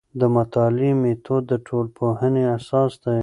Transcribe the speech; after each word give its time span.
د 0.19 0.21
مطالعې 0.35 0.91
میتود 1.01 1.43
د 1.51 1.51
ټولنپوهنې 1.65 2.43
اساس 2.57 2.91
دی. 3.03 3.19